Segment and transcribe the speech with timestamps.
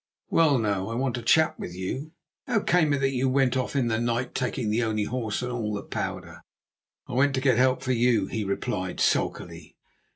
[0.31, 2.13] Well, now, I want a chat with you.
[2.47, 5.51] How came it that you went off in the night, taking the only horse and
[5.51, 6.41] all the powder?"
[7.07, 9.75] "I went to get help for you," he replied sulkily.